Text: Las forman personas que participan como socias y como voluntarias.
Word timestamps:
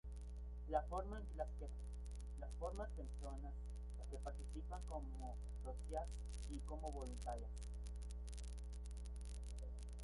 Las 0.71 0.83
forman 0.87 1.21
personas 2.97 3.53
que 4.09 4.17
participan 4.17 4.81
como 4.89 5.35
socias 5.63 6.07
y 6.49 6.57
como 6.61 6.91
voluntarias. 6.91 7.51